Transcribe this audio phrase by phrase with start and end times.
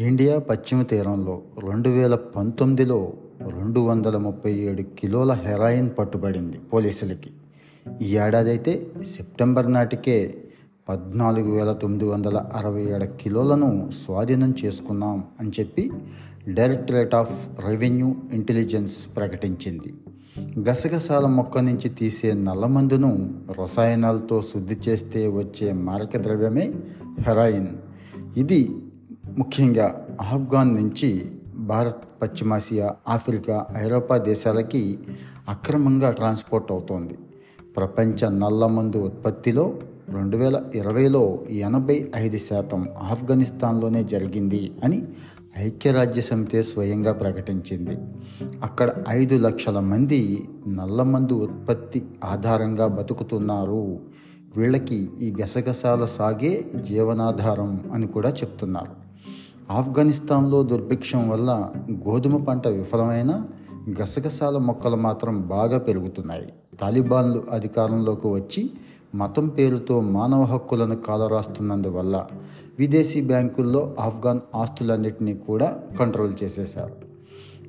[0.00, 3.12] India పశ్చిమ తీరంలో రెండు వేల పంతొమ్మిదిలో
[3.48, 7.30] రెండు వందల ముప్పై ఏడు కిలోల హెరాయిన్ పట్టుబడింది పోలీసులకి.
[8.02, 8.86] ఈ ఏడాది అయితే
[9.16, 10.44] సెప్టెంబర్ నాటికే
[10.88, 15.90] పద్నాలుగు వేల తొమ్మిది వందల అరవై ఏడు కిలోలను స్వాధీనం చేసుకున్నాం అని చెప్పి
[16.48, 19.94] డైరెక్టరేట్ ఆఫ్ రెవెన్యూ ఇంటెలిజెన్స్ ప్రకటించింది.
[20.70, 26.72] గసగసాల మొక్క నుంచి తీసే నల్లమందును రసాయనాలతో శుద్ధి చేస్తే వచ్చే మారక ద్రవ్యమే
[27.20, 27.68] హెరాయిన్.
[28.36, 28.76] ఇది
[29.38, 34.98] ముఖ్యంగా ఆఫ్ఘాన్ నుంచి భారత్ పశ్చిమాసియా ఆఫ్రికా ఐరోపా దేశాలకి
[35.48, 37.18] అక్రమంగా ట్రాన్స్పోర్ట్ అవుతోంది.
[37.76, 39.74] ప్రపంచ నల్లమందు ఉత్పత్తిలో
[40.08, 45.02] రెండు వేల ఇరవైలో ఎనభై ఐదు శాతం ఆఫ్ఘనిస్తాన్లోనే జరిగింది అని
[45.58, 47.98] ఐక్యరాజ్య సమితి స్వయంగా ప్రకటించింది.
[48.62, 54.00] అక్కడ ఐదు లక్షల మంది నల్లమందు ఉత్పత్తి ఆధారంగా బతుకుతున్నారు.
[54.56, 59.09] వీళ్ళకి ఈ గసగసాల సాగే జీవనాధారం అని కూడా చెప్తున్నారు.
[59.70, 63.44] ఆఫ్ఘనిస్తాన్లో దుర్భిక్షం వల్ల గోధుమ పంట విఫలమైన
[64.02, 66.52] గసగసాల మొక్కలు మాత్రం బాగా పెరుగుతున్నాయి.
[66.80, 68.70] తాలిబాన్లు అధికారంలోకి వచ్చి
[69.14, 72.26] మతం పేరుతో మానవ హక్కులను కాలరాస్తున్నందువల్ల
[72.78, 76.94] విదేశీ బ్యాంకుల్లో ఆఫ్ఘాన్ ఆస్తులన్నింటినీ కూడా కంట్రోల్ చేసేశారు.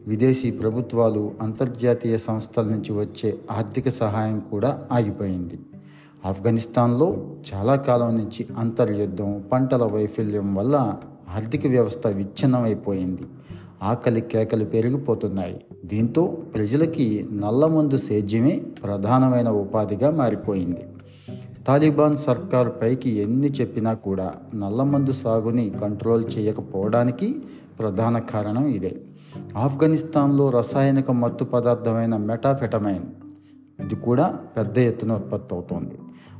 [0.08, 5.60] విదేశీ ప్రభుత్వాలు అంతర్జాతీయ సంస్థల నుంచి వచ్చే ఆర్థిక సహాయం కూడా ఆగిపోయింది.
[6.26, 10.96] ఆఫ్ఘనిస్తాన్లో చాలా కాలం నుంచి అంతర్యుద్ధం పంటల వైఫల్యం వల్ల
[11.36, 13.22] ఆర్థిక వ్యవస్థ విచ్ఛిన్నమైపోయింది.
[13.84, 15.66] ఆకలి కేకలు పెరిగిపోతున్నాయి.
[15.86, 20.84] దీంతో ప్రజలకి నల్లమందు సేద్యమే ప్రధానమైన ఉపాధిగా మారిపోయింది.
[21.68, 27.40] తాలిబాన్ సర్కార్ పైకి ఎన్ని చెప్పినా కూడా నల్లమందు సాగుని కంట్రోల్ చేయకపోవడానికి
[27.80, 29.02] ప్రధాన కారణం ఇదే.
[29.58, 33.04] ఆఫ్ఘనిస్తాన్లో రసాయనిక మత్తు పదార్థమైన మెటాఫెటమైన్
[33.86, 35.96] ఇది కూడా పెద్ద ఎత్తున ఉత్పత్తి అవుతోంది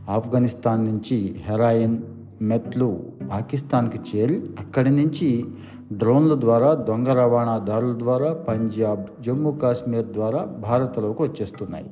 [0.10, 1.98] ఆఫ్ఘనిస్తాన్ నుంచి హెరాయిన్
[2.42, 5.46] మెట్లు పాకిస్తాన్కి చేరి అక్కడి నుంచి
[5.94, 11.90] డ్రోన్ల ద్వారా దొంగ రవాణాదారుల ద్వారా పంజాబ్ జమ్మూ కాశ్మీర్ ద్వారా భారత్లోకి వచ్చేస్తున్నాయి.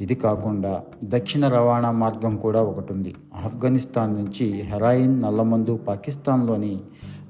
[0.00, 6.80] ఇది కాకుండా దక్షిణ రవాణా మార్గం కూడా ఒకటి ఉంది ఆఫ్ఘనిస్తాన్ నుంచి హెరాయిన్ నల్లమందు పాకిస్తాన్లోని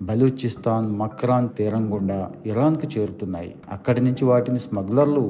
[0.02, 3.54] బలూచిస్తాన్ మక్రాన్ తీరం గుండా ఇరాన్కు చేరుతున్నాయి.
[3.72, 5.24] అక్కడి నుంచి వాటిని స్మగ్లర్లు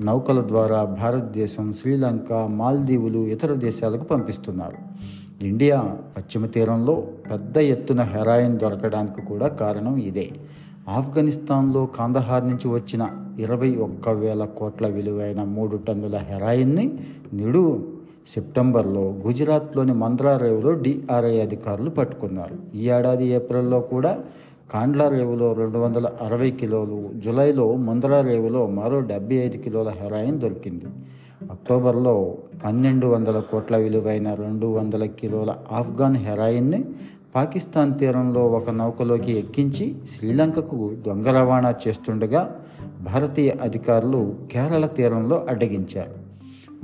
[0.00, 4.78] నౌకల ద్వారా భారతదేశం శ్రీలంక మాల్దీవులు ఇతర దేశాలకు పంపిస్తున్నారు.
[5.42, 5.78] ఇండియా
[6.16, 6.94] పశ్చిమ తీరంలో
[7.30, 10.30] పెద్ద ఎత్తున హెరాయిన్ దొరకడానికి కూడా కారణం ఇదే.
[10.88, 13.02] ఆఫ్ఘనిస్తాన్లో కాందహార్ నుంచి వచ్చిన
[13.38, 16.86] ఇరవై ఒక్క వేల కోట్ల విలువైన మూడు టన్నుల హెరాయిన్ని
[17.34, 17.62] నిడు
[18.34, 22.56] సెప్టెంబర్లో గుజరాత్లోని మంద్రా రేవులో డిఆర్ఐ అధికారులు పట్టుకున్నారు.
[22.74, 24.12] ఈ ఏడాది ఏప్రిల్లో కూడా
[24.70, 30.86] కాండ్లా రేవులో రెండు వందల అరవై కిలోలు జులైలో మంద్రా రేవులో మరో డెబ్బై ఐదు కిలోల హెరాయిన్ దొరికింది.
[31.50, 36.84] అక్టోబర్లో పన్నెండు వందల కోట్ల విలువైన రెండు వందల కిలోల ఆఫ్ఘాన్ హెరాయిన్ని
[37.34, 42.60] పాకిస్తాన్ తీరంలో ఒక నౌకలోకి ఎక్కించి శ్రీలంకకు దొంగ రవాణా చేస్తుండగా
[43.00, 46.22] భారతీయ అధికారులు కేరళ తీరంలో అడ్డగించారు.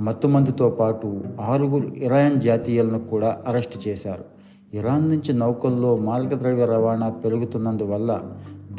[0.03, 4.23] మత్తుమందుతో పాటు ఆరుగురు ఇరాన్ జాతీయులను కూడా అరెస్ట్ చేశారు.
[4.73, 8.21] ఇరాన్ నుంచి నౌకల్లో మార్గద్రవ్య రవాణా పెరుగుతున్నందువల్ల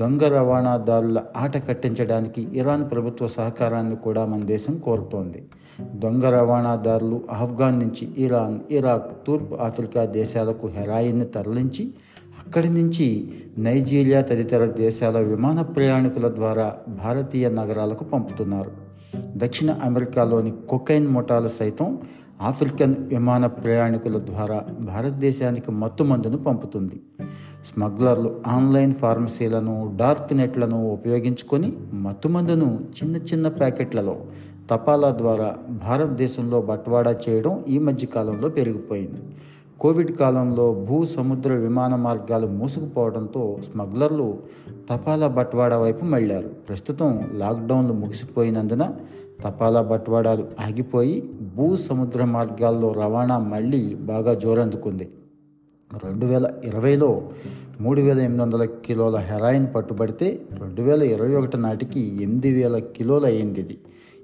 [0.00, 5.44] దొంగ రవాణాదారుల ఆట కట్టించడానికి ఇరాన్ ప్రభుత్వ సహకారాన్ని కూడా మన దేశం కోరుతోంది.
[5.94, 11.94] దొంగ రవాణాదారులు ఆఫ్ఘాన్ నుంచి ఇరాన్ ఇరాక్ తూర్పు ఆఫ్రికా దేశాలకు హెరాయిన్ని తరలించి
[12.46, 18.70] అక్కడి నుంచి నైజీరియా తదితర దేశాల విమాన ప్రయాణికుల ద్వారా భారతీయ నగరాలకు పంపుతున్నారు.
[19.36, 21.98] దక్షిణ అమెరికాలోని కొకైన్ ముఠాలు సైతం
[22.42, 27.00] ఆఫ్రికన్ విమాన ప్రయాణికుల ద్వారా భారతదేశానికి మత్తుమందును పంపుతుంది.
[27.66, 34.16] స్మగ్లర్లు ఆన్లైన్ ఫార్మసీలను డార్క్ నెట్లను ఉపయోగించుకొని మత్తుమందును చిన్న చిన్న ప్యాకెట్లలో
[34.70, 39.20] తపాలా ద్వారా భారతదేశంలో బట్వాడా చేయడం ఈ మధ్య కాలంలో పెరిగిపోయింది.
[39.80, 44.38] కోవిడ్ కాలంలో భూ సముద్ర విమాన మార్గాలు మూసుకుపోవడంతో స్మగ్లర్లు
[44.90, 46.48] తపాలా బట్వాడా వైపు మళ్ళారు.
[46.48, 48.90] ప్రస్తుతం లాక్డౌన్లు ముగిసిపోయినందున
[49.44, 55.08] తపాలా బట్వాడాలు ఆగిపోయి భూ సముద్ర మార్గాల్లో రవాణా మళ్ళీ బాగా జోరందుకుంది.
[55.94, 57.22] రెండు వేల ఇరవైలో
[57.80, 63.26] మూడు వేల ఎనిమిది వందల కిలోల హెరాయిన్ పట్టుబడితే రెండు వేల ఇరవై ఒకటి నాటికి ఎనిమిది వేల కిలోలు
[63.26, 63.78] అయ్యింది ఇది.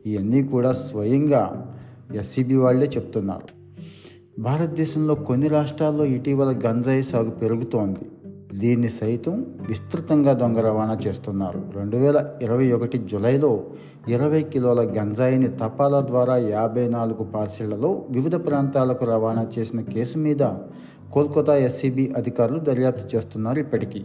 [0.07, 1.73] ఇవన్నీ కూడా స్వయంగా
[2.15, 3.49] ఎస్సీబీ వాళ్ళే చెప్తున్నారు.
[4.41, 8.11] భారతదేశంలో కొన్ని రాష్ట్రాల్లో ఇటీవల గంజాయి సాగు పెరుగుతోంది.
[8.59, 11.63] దీన్ని సైతం విస్తృతంగా దొంగ రవాణా చేస్తున్నారు.
[11.75, 13.65] రెండు వేల ఇరవై ఒకటి జులైలో
[14.09, 20.43] ఇరవై కిలోల గంజాయిని తపాలా ద్వారా యాభై నాలుగు పార్సిళ్ళలో వివిధ ప్రాంతాలకు రవాణా చేసిన కేసు మీద
[21.13, 24.05] కోల్కతా ఎస్సీబీ అధికారులు దర్యాప్తు చేస్తున్నారు ఇప్పటికీ.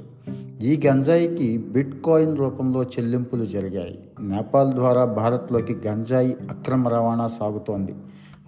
[0.61, 3.99] ఈ గంజాయికి బిట్ కాయిన్ రూపంలో చెల్లింపులు జరిగాయి.
[4.21, 7.95] నేపాల్ ద్వారా భారత్లోకి గంజాయి అక్రమ రవాణా సాగుతోంది.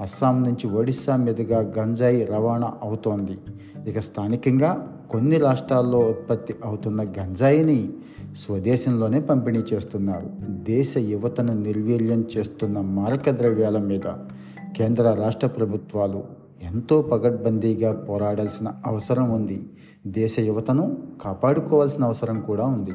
[0.02, 3.38] అస్సాం నుంచి ఒడిస్సా మీదుగా గంజాయి రవాణా అవుతోంది.
[3.90, 7.90] ఇక స్థానికంగా కొన్ని రాష్ట్రాల్లో ఉత్పత్తి అవుతున్న గంజాయిని
[8.46, 10.30] స్వదేశంలోనే పంపిణీ చేస్తున్నారు.
[10.50, 14.08] దేశ యువతను నిర్వీర్యం చేస్తున్న మారక ద్రవ్యాల మీద
[14.78, 19.70] కేంద్ర రాష్ట్ర ప్రభుత్వాలు ఎంతో పగడ్బందీగా పోరాడాల్సిన అవసరం ఉంది.
[20.08, 22.92] దేశ యువతను కాపాడుకోవాల్సిన అవసరం కూడా ఉంది.